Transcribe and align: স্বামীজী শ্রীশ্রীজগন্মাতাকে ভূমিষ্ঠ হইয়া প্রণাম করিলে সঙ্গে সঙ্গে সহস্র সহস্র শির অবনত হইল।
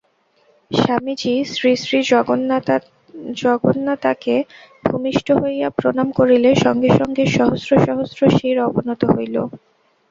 স্বামীজী 0.71 1.33
শ্রীশ্রীজগন্মাতাকে 1.53 2.85
ভূমিষ্ঠ 4.85 5.27
হইয়া 5.41 5.67
প্রণাম 5.77 6.07
করিলে 6.19 6.49
সঙ্গে 6.65 6.89
সঙ্গে 6.99 7.23
সহস্র 7.35 7.71
সহস্র 7.85 8.21
শির 8.37 8.57
অবনত 8.67 9.01
হইল। 9.13 9.35